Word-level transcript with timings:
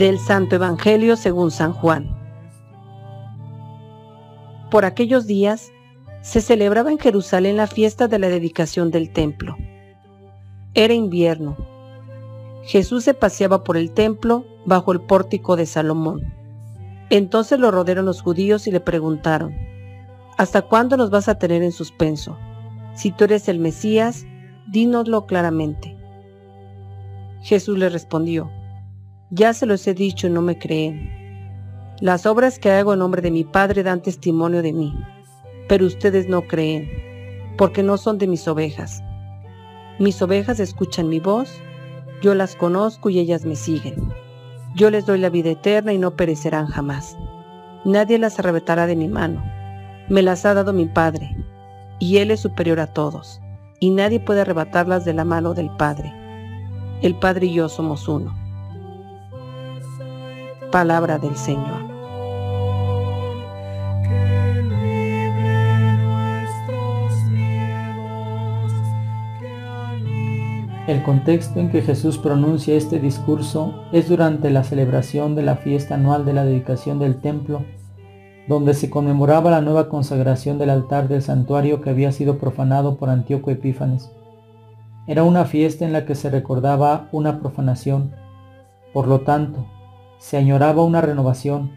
Del 0.00 0.18
Santo 0.18 0.56
Evangelio 0.56 1.14
según 1.14 1.50
San 1.50 1.74
Juan. 1.74 2.08
Por 4.70 4.86
aquellos 4.86 5.26
días 5.26 5.70
se 6.22 6.40
celebraba 6.40 6.90
en 6.90 6.98
Jerusalén 6.98 7.58
la 7.58 7.66
fiesta 7.66 8.08
de 8.08 8.18
la 8.18 8.30
dedicación 8.30 8.90
del 8.90 9.12
templo. 9.12 9.58
Era 10.72 10.94
invierno. 10.94 11.54
Jesús 12.62 13.04
se 13.04 13.12
paseaba 13.12 13.62
por 13.62 13.76
el 13.76 13.92
templo 13.92 14.46
bajo 14.64 14.92
el 14.92 15.02
pórtico 15.02 15.54
de 15.54 15.66
Salomón. 15.66 16.32
Entonces 17.10 17.58
lo 17.58 17.70
rodearon 17.70 18.06
los 18.06 18.22
judíos 18.22 18.66
y 18.66 18.70
le 18.70 18.80
preguntaron, 18.80 19.54
¿Hasta 20.38 20.62
cuándo 20.62 20.96
nos 20.96 21.10
vas 21.10 21.28
a 21.28 21.38
tener 21.38 21.62
en 21.62 21.72
suspenso? 21.72 22.38
Si 22.94 23.12
tú 23.12 23.24
eres 23.24 23.48
el 23.50 23.58
Mesías, 23.58 24.24
dínoslo 24.66 25.26
claramente. 25.26 25.94
Jesús 27.42 27.76
le 27.76 27.90
respondió, 27.90 28.50
Ya 29.32 29.54
se 29.54 29.64
los 29.64 29.86
he 29.86 29.94
dicho 29.94 30.26
y 30.26 30.30
no 30.30 30.42
me 30.42 30.58
creen. 30.58 31.08
Las 32.00 32.26
obras 32.26 32.58
que 32.58 32.72
hago 32.72 32.94
en 32.94 32.98
nombre 32.98 33.22
de 33.22 33.30
mi 33.30 33.44
Padre 33.44 33.84
dan 33.84 34.02
testimonio 34.02 34.60
de 34.60 34.72
mí, 34.72 34.92
pero 35.68 35.86
ustedes 35.86 36.28
no 36.28 36.42
creen, 36.42 36.90
porque 37.56 37.84
no 37.84 37.96
son 37.96 38.18
de 38.18 38.26
mis 38.26 38.48
ovejas. 38.48 39.04
Mis 40.00 40.20
ovejas 40.20 40.58
escuchan 40.58 41.08
mi 41.08 41.20
voz, 41.20 41.62
yo 42.22 42.34
las 42.34 42.56
conozco 42.56 43.08
y 43.08 43.20
ellas 43.20 43.44
me 43.44 43.54
siguen. 43.54 44.12
Yo 44.74 44.90
les 44.90 45.06
doy 45.06 45.20
la 45.20 45.30
vida 45.30 45.50
eterna 45.50 45.92
y 45.92 45.98
no 45.98 46.16
perecerán 46.16 46.66
jamás. 46.66 47.16
Nadie 47.84 48.18
las 48.18 48.36
arrebatará 48.40 48.88
de 48.88 48.96
mi 48.96 49.06
mano. 49.06 49.44
Me 50.08 50.22
las 50.22 50.44
ha 50.44 50.54
dado 50.54 50.72
mi 50.72 50.86
Padre, 50.86 51.36
y 52.00 52.16
Él 52.16 52.32
es 52.32 52.40
superior 52.40 52.80
a 52.80 52.88
todos, 52.88 53.40
y 53.78 53.90
nadie 53.90 54.18
puede 54.18 54.40
arrebatarlas 54.40 55.04
de 55.04 55.14
la 55.14 55.24
mano 55.24 55.54
del 55.54 55.70
Padre. 55.76 56.12
El 57.00 57.14
Padre 57.14 57.46
y 57.46 57.54
yo 57.54 57.68
somos 57.68 58.08
uno. 58.08 58.39
Palabra 60.70 61.18
del 61.18 61.34
Señor. 61.34 61.82
El 70.86 71.02
contexto 71.02 71.58
en 71.58 71.70
que 71.70 71.82
Jesús 71.82 72.18
pronuncia 72.18 72.76
este 72.76 73.00
discurso 73.00 73.82
es 73.90 74.08
durante 74.08 74.50
la 74.50 74.62
celebración 74.62 75.34
de 75.34 75.42
la 75.42 75.56
fiesta 75.56 75.96
anual 75.96 76.24
de 76.24 76.34
la 76.34 76.44
dedicación 76.44 77.00
del 77.00 77.20
templo, 77.20 77.64
donde 78.46 78.74
se 78.74 78.90
conmemoraba 78.90 79.50
la 79.50 79.62
nueva 79.62 79.88
consagración 79.88 80.58
del 80.58 80.70
altar 80.70 81.08
del 81.08 81.22
santuario 81.22 81.80
que 81.80 81.90
había 81.90 82.12
sido 82.12 82.38
profanado 82.38 82.96
por 82.96 83.10
Antíoco 83.10 83.50
Epífanes. 83.50 84.12
Era 85.08 85.24
una 85.24 85.46
fiesta 85.46 85.84
en 85.84 85.92
la 85.92 86.06
que 86.06 86.14
se 86.14 86.30
recordaba 86.30 87.08
una 87.10 87.40
profanación, 87.40 88.12
por 88.92 89.08
lo 89.08 89.22
tanto, 89.22 89.66
se 90.20 90.36
añoraba 90.36 90.84
una 90.84 91.00
renovación. 91.00 91.72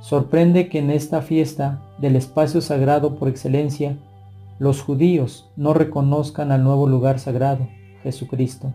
Sorprende 0.00 0.68
que 0.68 0.78
en 0.78 0.90
esta 0.90 1.20
fiesta 1.20 1.82
del 1.98 2.16
espacio 2.16 2.62
sagrado 2.62 3.16
por 3.16 3.28
excelencia, 3.28 3.98
los 4.58 4.80
judíos 4.80 5.50
no 5.56 5.74
reconozcan 5.74 6.52
al 6.52 6.64
nuevo 6.64 6.88
lugar 6.88 7.18
sagrado, 7.18 7.68
Jesucristo. 8.02 8.72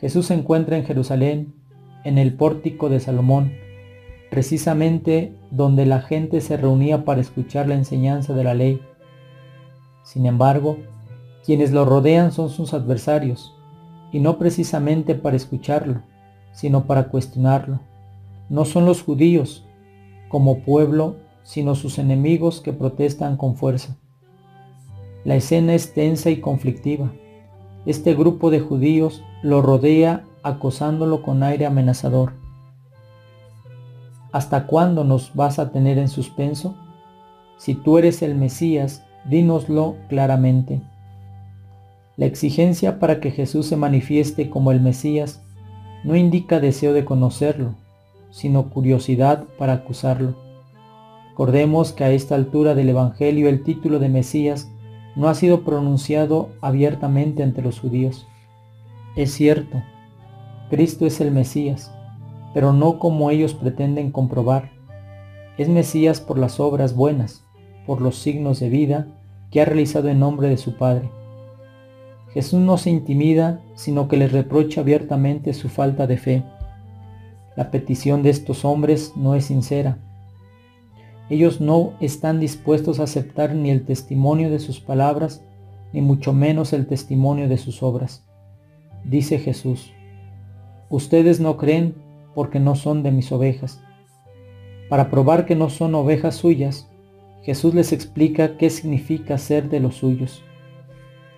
Jesús 0.00 0.26
se 0.26 0.34
encuentra 0.34 0.78
en 0.78 0.86
Jerusalén, 0.86 1.54
en 2.04 2.16
el 2.16 2.34
pórtico 2.34 2.88
de 2.88 3.00
Salomón, 3.00 3.52
precisamente 4.30 5.34
donde 5.50 5.84
la 5.84 6.00
gente 6.00 6.40
se 6.40 6.56
reunía 6.56 7.04
para 7.04 7.20
escuchar 7.20 7.68
la 7.68 7.74
enseñanza 7.74 8.32
de 8.32 8.44
la 8.44 8.54
ley. 8.54 8.80
Sin 10.04 10.24
embargo, 10.24 10.78
quienes 11.44 11.70
lo 11.70 11.84
rodean 11.84 12.32
son 12.32 12.48
sus 12.48 12.72
adversarios, 12.72 13.54
y 14.10 14.20
no 14.20 14.38
precisamente 14.38 15.14
para 15.14 15.36
escucharlo, 15.36 16.00
sino 16.54 16.86
para 16.86 17.08
cuestionarlo. 17.08 17.80
No 18.48 18.64
son 18.64 18.86
los 18.86 19.02
judíos, 19.02 19.66
como 20.28 20.60
pueblo, 20.60 21.16
sino 21.42 21.74
sus 21.74 21.98
enemigos 21.98 22.60
que 22.60 22.72
protestan 22.72 23.36
con 23.36 23.56
fuerza. 23.56 23.96
La 25.24 25.36
escena 25.36 25.74
es 25.74 25.92
tensa 25.92 26.30
y 26.30 26.40
conflictiva. 26.40 27.12
Este 27.86 28.14
grupo 28.14 28.50
de 28.50 28.60
judíos 28.60 29.22
lo 29.42 29.60
rodea 29.60 30.24
acosándolo 30.42 31.22
con 31.22 31.42
aire 31.42 31.66
amenazador. 31.66 32.32
¿Hasta 34.32 34.66
cuándo 34.66 35.04
nos 35.04 35.34
vas 35.34 35.58
a 35.58 35.70
tener 35.70 35.98
en 35.98 36.08
suspenso? 36.08 36.74
Si 37.56 37.74
tú 37.74 37.98
eres 37.98 38.22
el 38.22 38.34
Mesías, 38.34 39.04
dínoslo 39.24 39.96
claramente. 40.08 40.82
La 42.16 42.26
exigencia 42.26 42.98
para 42.98 43.20
que 43.20 43.30
Jesús 43.30 43.66
se 43.66 43.76
manifieste 43.76 44.50
como 44.50 44.72
el 44.72 44.80
Mesías 44.80 45.43
no 46.04 46.16
indica 46.16 46.60
deseo 46.60 46.92
de 46.92 47.04
conocerlo, 47.04 47.74
sino 48.30 48.68
curiosidad 48.70 49.44
para 49.58 49.72
acusarlo. 49.72 50.36
Recordemos 51.30 51.92
que 51.92 52.04
a 52.04 52.10
esta 52.10 52.34
altura 52.34 52.74
del 52.74 52.90
Evangelio 52.90 53.48
el 53.48 53.64
título 53.64 53.98
de 53.98 54.08
Mesías 54.08 54.70
no 55.16 55.28
ha 55.28 55.34
sido 55.34 55.64
pronunciado 55.64 56.50
abiertamente 56.60 57.42
ante 57.42 57.62
los 57.62 57.80
judíos. 57.80 58.26
Es 59.16 59.32
cierto, 59.32 59.82
Cristo 60.70 61.06
es 61.06 61.20
el 61.20 61.30
Mesías, 61.30 61.92
pero 62.52 62.72
no 62.72 62.98
como 62.98 63.30
ellos 63.30 63.54
pretenden 63.54 64.10
comprobar. 64.12 64.70
Es 65.56 65.68
Mesías 65.68 66.20
por 66.20 66.38
las 66.38 66.60
obras 66.60 66.94
buenas, 66.94 67.44
por 67.86 68.00
los 68.00 68.16
signos 68.16 68.60
de 68.60 68.68
vida 68.68 69.06
que 69.50 69.60
ha 69.60 69.64
realizado 69.64 70.08
en 70.08 70.20
nombre 70.20 70.48
de 70.48 70.56
su 70.56 70.76
Padre. 70.76 71.10
Jesús 72.34 72.60
no 72.60 72.76
se 72.76 72.90
intimida, 72.90 73.60
sino 73.74 74.08
que 74.08 74.16
les 74.16 74.32
reprocha 74.32 74.82
abiertamente 74.82 75.54
su 75.54 75.68
falta 75.68 76.06
de 76.06 76.18
fe. 76.18 76.44
La 77.56 77.70
petición 77.70 78.22
de 78.22 78.30
estos 78.30 78.64
hombres 78.64 79.12
no 79.16 79.34
es 79.34 79.46
sincera, 79.46 79.98
ellos 81.30 81.60
no 81.60 81.94
están 82.00 82.38
dispuestos 82.38 83.00
a 83.00 83.04
aceptar 83.04 83.54
ni 83.54 83.70
el 83.70 83.86
testimonio 83.86 84.50
de 84.50 84.58
sus 84.58 84.80
palabras, 84.80 85.42
ni 85.92 86.02
mucho 86.02 86.34
menos 86.34 86.74
el 86.74 86.86
testimonio 86.86 87.48
de 87.48 87.56
sus 87.56 87.82
obras. 87.82 88.26
Dice 89.04 89.38
Jesús, 89.38 89.92
ustedes 90.90 91.40
no 91.40 91.56
creen 91.56 91.94
porque 92.34 92.60
no 92.60 92.74
son 92.74 93.02
de 93.02 93.10
mis 93.10 93.32
ovejas. 93.32 93.80
Para 94.90 95.10
probar 95.10 95.46
que 95.46 95.56
no 95.56 95.70
son 95.70 95.94
ovejas 95.94 96.34
suyas, 96.34 96.90
Jesús 97.42 97.74
les 97.74 97.92
explica 97.92 98.58
qué 98.58 98.68
significa 98.68 99.38
ser 99.38 99.70
de 99.70 99.80
los 99.80 99.96
suyos. 99.96 100.42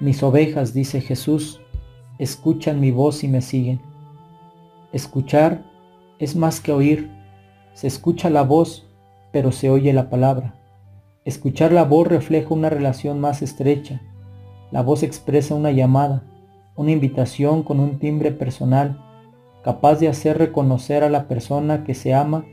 Mis 0.00 0.22
ovejas, 0.22 0.74
dice 0.74 1.00
Jesús, 1.00 1.60
escuchan 2.18 2.80
mi 2.80 2.90
voz 2.90 3.24
y 3.24 3.28
me 3.28 3.42
siguen. 3.42 3.80
Escuchar 4.92 5.64
es 6.18 6.36
más 6.36 6.60
que 6.60 6.72
oír. 6.72 7.10
Se 7.74 7.86
escucha 7.86 8.30
la 8.30 8.42
voz 8.42 8.86
pero 9.36 9.52
se 9.52 9.68
oye 9.68 9.92
la 9.92 10.08
palabra. 10.08 10.54
Escuchar 11.26 11.70
la 11.70 11.84
voz 11.84 12.08
refleja 12.08 12.54
una 12.54 12.70
relación 12.70 13.20
más 13.20 13.42
estrecha. 13.42 14.00
La 14.70 14.80
voz 14.80 15.02
expresa 15.02 15.54
una 15.54 15.72
llamada, 15.72 16.22
una 16.74 16.92
invitación 16.92 17.62
con 17.62 17.78
un 17.78 17.98
timbre 17.98 18.30
personal, 18.32 18.98
capaz 19.62 19.96
de 19.96 20.08
hacer 20.08 20.38
reconocer 20.38 21.04
a 21.04 21.10
la 21.10 21.28
persona 21.28 21.84
que 21.84 21.92
se 21.92 22.14
ama 22.14 22.46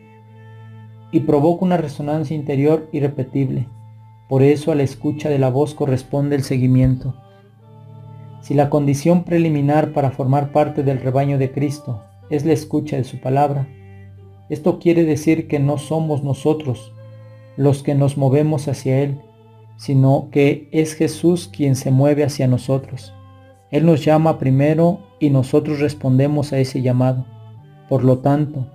y 1.14 1.22
provoca 1.22 1.64
una 1.64 1.78
resonancia 1.78 2.36
interior 2.36 2.90
irrepetible. 2.92 3.70
Por 4.28 4.44
eso 4.44 4.74
a 4.74 4.76
la 4.76 4.84
escucha 4.84 5.30
de 5.30 5.40
la 5.40 5.50
voz 5.50 5.76
corresponde 5.76 6.36
el 6.36 6.44
seguimiento. 6.44 7.16
Si 8.44 8.54
la 8.54 8.70
condición 8.70 9.24
preliminar 9.24 9.94
para 9.94 10.12
formar 10.12 10.52
parte 10.52 10.84
del 10.84 11.00
rebaño 11.00 11.38
de 11.38 11.54
Cristo 11.54 12.04
es 12.30 12.44
la 12.44 12.52
escucha 12.52 12.98
de 12.98 13.06
su 13.06 13.22
palabra, 13.22 13.70
esto 14.50 14.80
quiere 14.80 15.06
decir 15.06 15.48
que 15.48 15.60
no 15.60 15.78
somos 15.78 16.26
nosotros 16.26 16.92
los 17.56 17.84
que 17.84 17.96
nos 17.96 18.18
movemos 18.18 18.68
hacia 18.68 19.00
Él, 19.00 19.18
sino 19.78 20.28
que 20.30 20.68
es 20.74 20.94
Jesús 20.94 21.50
quien 21.52 21.78
se 21.78 21.90
mueve 21.90 22.26
hacia 22.26 22.50
nosotros. 22.50 23.14
Él 23.72 23.86
nos 23.86 24.04
llama 24.04 24.40
primero 24.40 25.00
y 25.22 25.30
nosotros 25.30 25.80
respondemos 25.80 26.52
a 26.52 26.60
ese 26.60 26.82
llamado. 26.82 27.26
Por 27.88 28.04
lo 28.04 28.20
tanto, 28.20 28.68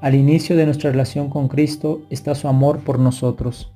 al 0.00 0.16
inicio 0.16 0.56
de 0.56 0.64
nuestra 0.64 0.90
relación 0.90 1.30
con 1.30 1.46
Cristo 1.46 2.02
está 2.10 2.34
su 2.34 2.48
amor 2.48 2.80
por 2.80 2.98
nosotros. 2.98 3.72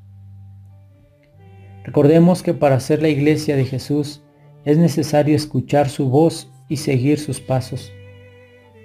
Recordemos 1.85 2.43
que 2.43 2.53
para 2.53 2.81
ser 2.81 3.01
la 3.01 3.09
iglesia 3.09 3.55
de 3.55 3.65
Jesús 3.65 4.26
es 4.67 4.77
necesario 4.79 5.35
escuchar 5.37 5.89
su 5.89 6.11
voz 6.11 6.51
y 6.69 6.79
seguir 6.79 7.21
sus 7.21 7.41
pasos. 7.41 7.93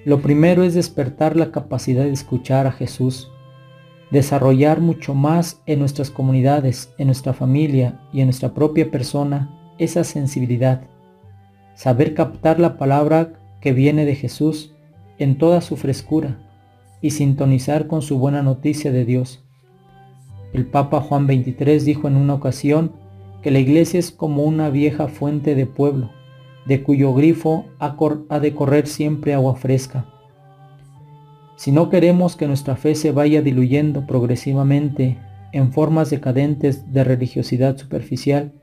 Lo 0.06 0.22
primero 0.22 0.64
es 0.64 0.76
despertar 0.76 1.36
la 1.36 1.52
capacidad 1.52 2.04
de 2.04 2.12
escuchar 2.12 2.68
a 2.68 2.72
Jesús, 2.72 3.32
desarrollar 4.12 4.80
mucho 4.80 5.16
más 5.16 5.62
en 5.66 5.80
nuestras 5.80 6.12
comunidades, 6.12 6.94
en 7.00 7.08
nuestra 7.08 7.34
familia 7.34 8.00
y 8.14 8.22
en 8.22 8.28
nuestra 8.28 8.54
propia 8.54 8.92
persona 8.92 9.74
esa 9.80 10.04
sensibilidad, 10.04 10.84
saber 11.74 12.14
captar 12.14 12.60
la 12.60 12.78
palabra 12.78 13.34
que 13.60 13.74
viene 13.74 14.06
de 14.06 14.16
Jesús 14.16 14.76
en 15.18 15.40
toda 15.40 15.62
su 15.62 15.78
frescura 15.78 16.38
y 17.02 17.10
sintonizar 17.12 17.88
con 17.88 18.04
su 18.04 18.20
buena 18.20 18.44
noticia 18.44 18.92
de 18.92 19.04
Dios. 19.04 19.44
El 20.54 20.68
Papa 20.68 21.02
Juan 21.02 21.26
XXIII 21.26 21.80
dijo 21.80 22.08
en 22.08 22.18
una 22.18 22.36
ocasión 22.36 22.92
que 23.42 23.52
la 23.52 23.60
iglesia 23.60 24.00
es 24.00 24.12
como 24.12 24.44
una 24.44 24.70
vieja 24.70 25.08
fuente 25.08 25.56
de 25.56 25.66
pueblo 25.66 26.10
de 26.66 26.84
cuyo 26.84 27.14
grifo 27.14 27.66
ha 27.80 28.40
de 28.40 28.54
correr 28.54 28.88
siempre 28.88 29.34
agua 29.34 29.56
fresca. 29.56 30.06
Si 31.56 31.72
no 31.72 31.90
queremos 31.90 32.36
que 32.36 32.48
nuestra 32.48 32.76
fe 32.76 32.96
se 32.96 33.12
vaya 33.12 33.42
diluyendo 33.42 34.06
progresivamente 34.06 35.18
en 35.52 35.72
formas 35.72 36.10
decadentes 36.10 36.92
de 36.94 37.04
religiosidad 37.04 37.78
superficial, 37.78 38.54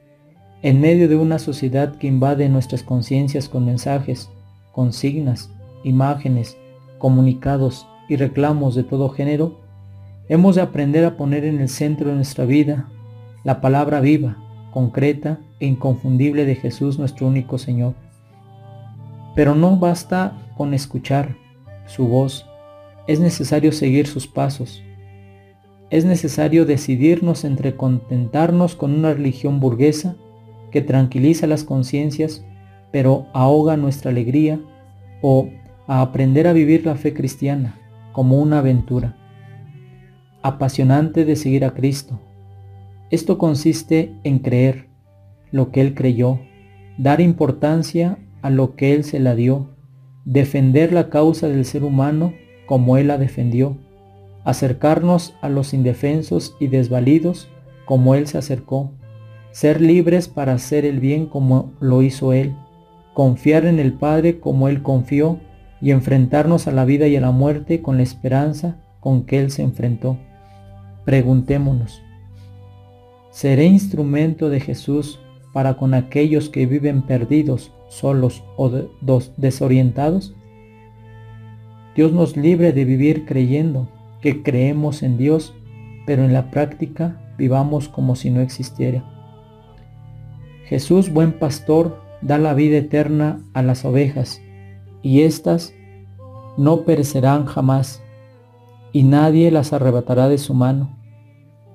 en 0.62 0.80
medio 0.80 1.08
de 1.08 1.16
una 1.16 1.38
sociedad 1.38 1.96
que 1.96 2.08
invade 2.08 2.48
nuestras 2.48 2.82
conciencias 2.82 3.48
con 3.48 3.64
mensajes, 3.64 4.30
consignas, 4.72 5.50
imágenes, 5.84 6.56
comunicados 6.98 7.86
y 8.08 8.16
reclamos 8.16 8.75
de 8.75 8.82
todo 8.82 9.10
género, 9.10 9.60
hemos 10.28 10.56
de 10.56 10.62
aprender 10.62 11.04
a 11.04 11.16
poner 11.16 11.44
en 11.44 11.60
el 11.60 11.69
centro 11.69 12.10
de 12.10 12.16
nuestra 12.16 12.44
vida 12.44 12.88
la 13.44 13.60
palabra 13.60 14.00
viva, 14.00 14.36
concreta 14.70 15.38
e 15.60 15.66
inconfundible 15.66 16.44
de 16.44 16.54
Jesús 16.54 16.98
nuestro 16.98 17.26
único 17.26 17.58
Señor. 17.58 17.94
Pero 19.34 19.54
no 19.54 19.76
basta 19.76 20.36
con 20.56 20.74
escuchar 20.74 21.36
su 21.86 22.08
voz, 22.08 22.46
es 23.06 23.20
necesario 23.20 23.72
seguir 23.72 24.06
sus 24.06 24.26
pasos. 24.26 24.82
Es 25.90 26.04
necesario 26.04 26.66
decidirnos 26.66 27.44
entre 27.44 27.74
contentarnos 27.74 28.74
con 28.74 28.92
una 28.94 29.14
religión 29.14 29.60
burguesa 29.60 30.16
que 30.70 30.82
tranquiliza 30.82 31.46
las 31.46 31.64
conciencias, 31.64 32.44
pero 32.92 33.26
ahoga 33.32 33.78
nuestra 33.78 34.10
alegría, 34.10 34.60
o 35.22 35.48
a 35.86 36.02
aprender 36.02 36.46
a 36.46 36.52
vivir 36.52 36.84
la 36.84 36.96
fe 36.96 37.14
cristiana 37.14 37.78
como 38.12 38.38
una 38.38 38.58
aventura 38.58 39.16
apasionante 40.42 41.24
de 41.24 41.36
seguir 41.36 41.64
a 41.64 41.72
Cristo. 41.72 42.20
Esto 43.10 43.38
consiste 43.38 44.14
en 44.25 44.38
creer 44.40 44.88
lo 45.50 45.70
que 45.70 45.81
Él 45.81 45.94
creyó, 45.94 46.40
dar 46.99 47.20
importancia 47.20 48.19
a 48.43 48.50
lo 48.50 48.76
que 48.76 48.93
Él 48.93 49.05
se 49.05 49.19
la 49.19 49.34
dio, 49.34 49.69
defender 50.25 50.93
la 50.93 51.08
causa 51.08 51.49
del 51.49 51.64
ser 51.64 51.84
humano 51.84 52.34
como 52.66 52.99
Él 52.99 53.08
la 53.08 53.16
defendió, 53.16 53.78
acercarnos 54.44 55.34
a 55.40 55.49
los 55.49 55.72
indefensos 55.72 56.55
y 56.60 56.66
desvalidos 56.66 57.49
como 57.87 58.14
Él 58.14 58.26
se 58.26 58.37
acercó, 58.37 58.93
ser 59.52 59.81
libres 59.81 60.28
para 60.28 60.52
hacer 60.52 60.84
el 60.84 61.00
bien 61.00 61.26
como 61.26 61.72
lo 61.81 62.02
hizo 62.02 62.34
Él, 62.34 62.54
confiar 63.14 63.64
en 63.64 63.78
el 63.78 63.94
Padre 63.94 64.38
como 64.38 64.69
Él 64.69 64.82
confió 64.82 65.40
y 65.81 65.93
enfrentarnos 65.93 66.69
a 66.69 66.72
la 66.72 66.84
vida 66.84 67.06
y 67.06 67.16
a 67.16 67.22
la 67.22 67.31
muerte 67.31 67.81
con 67.81 67.96
la 67.96 68.02
esperanza 68.02 68.76
con 69.00 69.25
que 69.25 69.38
Él 69.38 69.50
se 69.50 69.62
enfrentó. 69.62 70.19
Preguntémonos, 71.06 72.02
¿seré 73.38 73.67
instrumento 73.67 74.49
de 74.49 74.58
Jesús 74.58 75.20
para 75.52 75.75
con 75.75 75.94
aquellos 75.94 76.49
que 76.49 76.67
viven 76.67 77.02
perdidos, 77.02 77.73
solos 77.88 78.43
o 78.56 78.69
desorientados? 79.37 80.35
Dios 81.94 82.12
nos 82.12 82.37
libre 82.37 82.73
de 82.73 82.85
vivir 82.85 83.26
creyendo 83.26 83.88
que 84.20 84.43
creemos 84.43 85.05
en 85.05 85.19
Dios, 85.19 85.55
pero 86.05 86.25
en 86.25 86.32
la 86.32 86.50
práctica 86.50 87.32
vivamos 87.38 87.88
como 87.88 88.17
si 88.17 88.29
no 88.31 88.40
existiera. 88.40 89.05
Jesús, 90.64 91.12
buen 91.12 91.31
pastor, 91.31 92.02
da 92.20 92.38
la 92.38 92.55
vida 92.55 92.79
eterna 92.79 93.38
a 93.55 93.62
las 93.62 93.85
ovejas, 93.85 94.43
y 95.00 95.20
éstas 95.20 95.73
no 96.56 96.81
perecerán 96.81 97.46
jamás, 97.46 98.02
y 98.93 99.05
nadie 99.05 99.52
las 99.52 99.73
arrebatará 99.73 100.29
de 100.29 100.38
su 100.38 100.55
mano. 100.55 100.97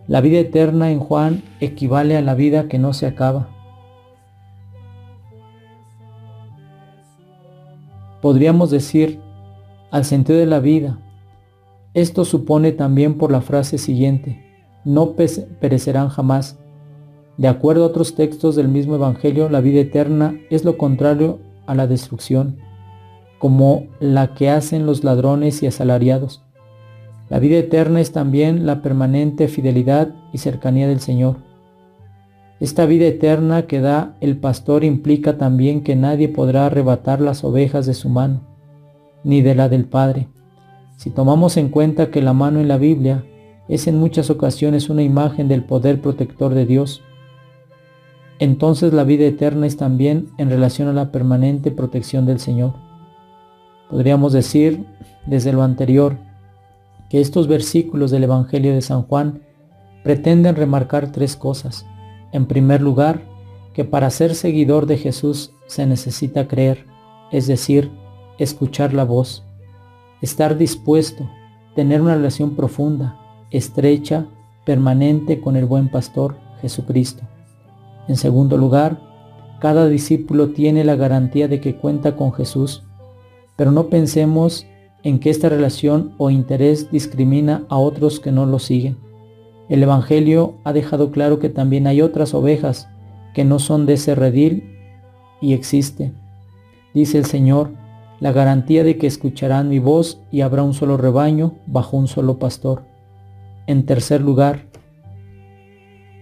La 0.07 0.21
vida 0.21 0.39
eterna 0.39 0.91
en 0.91 1.00
Juan 1.00 1.44
equivale 1.59 2.17
a 2.17 2.21
la 2.21 2.35
vida 2.35 2.67
que 2.67 2.79
no 2.79 2.94
se 2.94 3.07
acaba. 3.07 3.50
Podríamos 8.21 8.71
decir 8.71 9.19
al 9.91 10.05
sentido 10.05 10.39
de 10.39 10.45
la 10.45 10.59
vida. 10.59 11.00
Esto 11.94 12.25
supone 12.25 12.71
también 12.71 13.17
por 13.17 13.31
la 13.31 13.41
frase 13.41 13.77
siguiente, 13.77 14.44
no 14.83 15.13
perecerán 15.15 16.09
jamás, 16.09 16.57
de 17.38 17.47
acuerdo 17.47 17.83
a 17.83 17.88
otros 17.88 18.13
textos 18.13 18.55
del 18.55 18.67
mismo 18.67 18.95
Evangelio, 18.95 19.50
la 19.50 19.59
vida 19.59 19.81
eterna 19.81 20.39
es 20.51 20.63
lo 20.63 20.77
contrario 20.77 21.39
a 21.65 21.73
la 21.73 21.88
destrucción, 21.88 22.59
como 23.39 23.88
la 24.00 24.35
que 24.35 24.51
hacen 24.51 24.85
los 24.85 25.03
ladrones 25.03 25.63
y 25.63 25.67
asalariados. 25.67 26.42
La 27.29 27.39
vida 27.39 27.57
eterna 27.57 28.01
es 28.01 28.11
también 28.11 28.65
la 28.65 28.81
permanente 28.81 29.47
fidelidad 29.47 30.13
y 30.33 30.37
cercanía 30.37 30.87
del 30.87 30.99
Señor. 30.99 31.37
Esta 32.59 32.85
vida 32.85 33.05
eterna 33.05 33.63
que 33.63 33.81
da 33.81 34.15
el 34.21 34.37
pastor 34.37 34.83
implica 34.83 35.37
también 35.37 35.83
que 35.83 35.95
nadie 35.95 36.29
podrá 36.29 36.65
arrebatar 36.65 37.21
las 37.21 37.43
ovejas 37.43 37.85
de 37.85 37.93
su 37.93 38.09
mano, 38.09 38.41
ni 39.23 39.41
de 39.41 39.55
la 39.55 39.69
del 39.69 39.85
Padre. 39.85 40.27
Si 40.97 41.09
tomamos 41.09 41.57
en 41.57 41.69
cuenta 41.69 42.11
que 42.11 42.21
la 42.21 42.33
mano 42.33 42.59
en 42.59 42.67
la 42.67 42.77
Biblia 42.77 43.25
es 43.67 43.87
en 43.87 43.97
muchas 43.97 44.29
ocasiones 44.29 44.89
una 44.89 45.03
imagen 45.03 45.47
del 45.47 45.63
poder 45.63 46.01
protector 46.01 46.53
de 46.53 46.65
Dios, 46.65 47.01
entonces 48.39 48.93
la 48.93 49.03
vida 49.03 49.25
eterna 49.25 49.67
es 49.67 49.77
también 49.77 50.29
en 50.37 50.49
relación 50.49 50.87
a 50.87 50.93
la 50.93 51.11
permanente 51.11 51.71
protección 51.71 52.25
del 52.25 52.39
Señor. 52.39 52.73
Podríamos 53.89 54.33
decir, 54.33 54.85
desde 55.25 55.53
lo 55.53 55.63
anterior, 55.63 56.17
que 57.13 57.21
estos 57.21 57.48
versículos 57.48 58.10
del 58.10 58.24
Evangelio 58.24 58.74
de 58.74 58.81
San 58.81 59.04
Juan 59.04 59.44
pretenden 60.04 60.56
remarcar 60.56 61.12
tres 61.12 61.36
cosas. 61.36 61.86
En 62.31 62.48
primer 62.48 62.81
lugar, 62.81 63.21
que 63.75 63.86
para 63.86 64.10
ser 64.10 64.33
seguidor 64.33 64.88
de 64.88 64.98
Jesús 64.98 65.54
se 65.68 65.86
necesita 65.86 66.48
creer, 66.48 66.88
es 67.31 67.45
decir, 67.45 67.92
escuchar 68.39 68.95
la 68.95 69.04
voz, 69.04 69.45
estar 70.24 70.57
dispuesto, 70.57 71.30
tener 71.75 72.01
una 72.01 72.15
relación 72.15 72.56
profunda, 72.56 73.19
estrecha, 73.51 74.25
permanente 74.65 75.39
con 75.39 75.56
el 75.56 75.65
buen 75.65 75.89
pastor 75.89 76.38
Jesucristo. 76.63 77.21
En 78.07 78.15
segundo 78.15 78.57
lugar, 78.57 79.00
cada 79.60 79.88
discípulo 79.88 80.50
tiene 80.50 80.83
la 80.83 80.95
garantía 80.95 81.48
de 81.48 81.62
que 81.62 81.75
cuenta 81.75 82.15
con 82.15 82.33
Jesús, 82.33 82.81
pero 83.56 83.69
no 83.69 83.89
pensemos 83.89 84.65
en 85.03 85.19
que 85.19 85.29
esta 85.29 85.50
relación 85.50 86.13
o 86.17 86.29
interés 86.29 86.89
discrimina 86.91 87.65
a 87.69 87.77
otros 87.77 88.19
que 88.19 88.31
no 88.31 88.45
lo 88.45 88.60
siguen. 88.60 88.98
El 89.69 89.83
Evangelio 89.83 90.55
ha 90.63 90.74
dejado 90.74 91.12
claro 91.12 91.39
que 91.39 91.50
también 91.50 91.88
hay 91.88 92.01
otras 92.01 92.33
ovejas 92.33 92.88
que 93.33 93.43
no 93.43 93.60
son 93.60 93.86
de 93.86 93.93
ese 93.93 94.15
redil 94.15 94.63
y 95.41 95.53
existe. 95.53 96.12
Dice 96.93 97.17
el 97.17 97.25
Señor, 97.25 97.72
la 98.19 98.31
garantía 98.31 98.83
de 98.83 98.98
que 98.98 99.07
escucharán 99.07 99.69
mi 99.69 99.79
voz 99.79 100.22
y 100.31 100.41
habrá 100.41 100.63
un 100.63 100.74
solo 100.74 100.95
rebaño 100.95 101.55
bajo 101.65 101.98
un 101.98 102.07
solo 102.07 102.39
pastor. 102.39 102.83
En 103.67 103.86
tercer 103.86 104.22
lugar, 104.22 104.67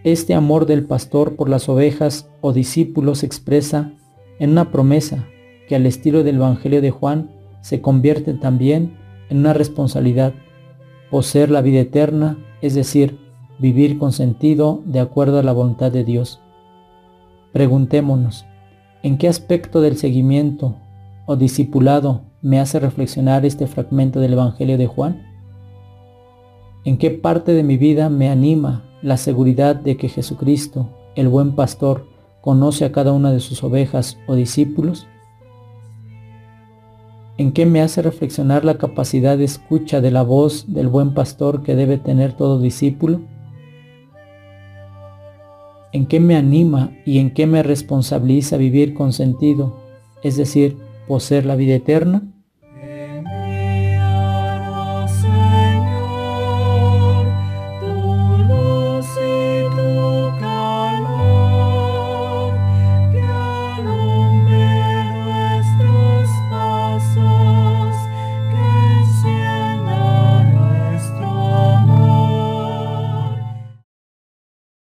este 0.04 0.34
amor 0.34 0.66
del 0.66 0.86
pastor 0.86 1.36
por 1.36 1.50
las 1.50 1.70
ovejas 1.70 2.28
o 2.42 2.54
discípulos 2.54 3.24
expresa 3.24 3.92
en 4.40 4.52
una 4.52 4.72
promesa 4.72 5.26
que 5.68 5.76
al 5.76 5.86
estilo 5.86 6.24
del 6.24 6.38
Evangelio 6.38 6.82
de 6.82 6.90
Juan 6.90 7.30
se 7.62 7.82
convierte 7.82 8.34
también 8.34 8.98
en 9.30 9.38
una 9.40 9.54
responsabilidad, 9.54 10.34
poseer 11.10 11.50
la 11.50 11.62
vida 11.62 11.80
eterna, 11.80 12.38
es 12.62 12.76
decir, 12.76 13.18
vivir 13.60 13.98
con 13.98 14.12
sentido 14.12 14.82
de 14.86 15.00
acuerdo 15.00 15.40
a 15.40 15.44
la 15.44 15.54
voluntad 15.54 15.92
de 15.92 16.04
Dios. 16.04 16.42
Preguntémonos, 17.54 18.46
¿en 19.04 19.18
qué 19.18 19.28
aspecto 19.28 19.82
del 19.82 19.98
seguimiento 19.98 20.76
o 21.26 21.36
discipulado 21.36 22.22
me 22.42 22.60
hace 22.60 22.80
reflexionar 22.80 23.46
este 23.46 23.68
fragmento 23.68 24.20
del 24.20 24.34
Evangelio 24.34 24.78
de 24.78 24.88
Juan? 24.88 25.22
¿En 26.84 26.98
qué 26.98 27.12
parte 27.12 27.54
de 27.54 27.64
mi 27.64 27.78
vida 27.78 28.10
me 28.10 28.30
anima 28.30 28.84
la 29.04 29.18
seguridad 29.18 29.76
de 29.76 29.98
que 29.98 30.10
Jesucristo, 30.10 30.90
el 31.16 31.28
buen 31.28 31.54
pastor, 31.54 32.08
conoce 32.42 32.86
a 32.86 32.92
cada 32.92 33.12
una 33.12 33.32
de 33.32 33.40
sus 33.40 33.64
ovejas 33.64 34.18
o 34.28 34.34
discípulos? 34.34 35.08
¿En 37.42 37.54
qué 37.54 37.66
me 37.66 37.82
hace 37.82 38.04
reflexionar 38.04 38.64
la 38.64 38.78
capacidad 38.78 39.36
de 39.36 39.46
escucha 39.46 40.00
de 40.00 40.12
la 40.12 40.22
voz 40.22 40.72
del 40.72 40.88
buen 40.90 41.16
pastor 41.16 41.64
que 41.64 41.76
debe 41.76 41.98
tener 41.98 42.34
todo 42.34 42.62
discípulo? 42.62 43.20
¿En 45.92 46.06
qué 46.06 46.20
me 46.20 46.36
anima 46.36 46.92
y 47.04 47.18
en 47.18 47.34
qué 47.34 47.48
me 47.48 47.64
responsabiliza 47.64 48.58
vivir 48.58 48.94
con 48.94 49.12
sentido, 49.12 49.76
es 50.22 50.38
decir, 50.38 50.78
poseer 51.08 51.48
la 51.48 51.56
vida 51.56 51.74
eterna? 51.74 52.22